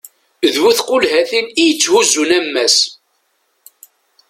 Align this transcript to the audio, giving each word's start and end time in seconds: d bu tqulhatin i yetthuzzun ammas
d 0.53 0.55
bu 0.61 0.71
tqulhatin 0.77 1.47
i 1.61 1.63
yetthuzzun 1.67 2.31
ammas 2.39 2.77